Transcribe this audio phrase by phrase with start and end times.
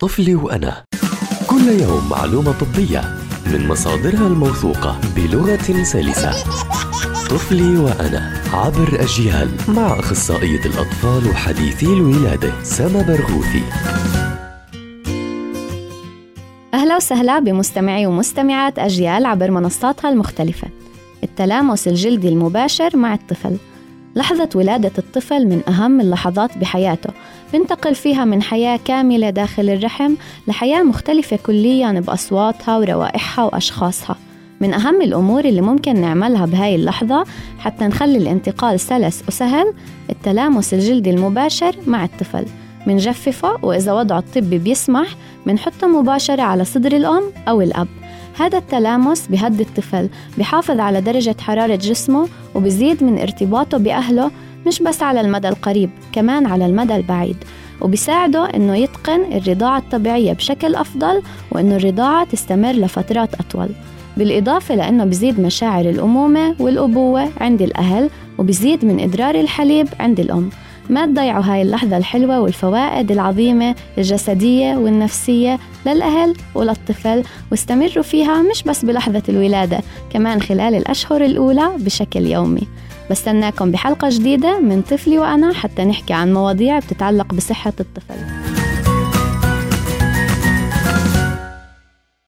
[0.00, 0.84] طفلي وأنا.
[1.46, 3.00] كل يوم معلومة طبية
[3.46, 6.30] من مصادرها الموثوقة بلغة سلسة.
[7.30, 13.62] طفلي وأنا عبر أجيال مع أخصائية الأطفال وحديثي الولادة سما برغوثي.
[16.74, 20.68] أهلا وسهلا بمستمعي ومستمعات أجيال عبر منصاتها المختلفة.
[21.22, 23.56] التلامس الجلدي المباشر مع الطفل.
[24.18, 27.10] لحظة ولادة الطفل من أهم اللحظات بحياته.
[27.52, 30.14] بنتقل فيها من حياة كاملة داخل الرحم
[30.48, 34.16] لحياة مختلفة كليا بأصواتها وروائحها وأشخاصها.
[34.60, 37.24] من أهم الأمور اللي ممكن نعملها بهاي اللحظة
[37.58, 39.74] حتى نخلي الانتقال سلس وسهل
[40.10, 42.44] التلامس الجلدي المباشر مع الطفل.
[42.86, 45.08] منجففه وإذا وضعه الطبي بيسمح
[45.46, 47.88] منحطه مباشرة على صدر الأم أو الأب.
[48.38, 54.30] هذا التلامس بهدي الطفل بحافظ على درجة حرارة جسمه وبزيد من ارتباطه بأهله
[54.66, 57.36] مش بس على المدى القريب كمان على المدى البعيد.
[57.80, 63.68] وبيساعده إنه يتقن الرضاعة الطبيعية بشكل أفضل وإنه الرضاعة تستمر لفترات أطول.
[64.16, 70.50] بالإضافة لأنه بزيد مشاعر الأمومة والأبوة عند الأهل وبزيد من إدرار الحليب عند الأم.
[70.88, 78.84] ما تضيعوا هاي اللحظة الحلوة والفوائد العظيمة الجسدية والنفسية للأهل وللطفل واستمروا فيها مش بس
[78.84, 82.68] بلحظة الولادة كمان خلال الأشهر الأولى بشكل يومي.
[83.10, 88.47] بستناكم بحلقة جديدة من طفلي وأنا حتى نحكي عن مواضيع بتتعلق بصحة الطفل.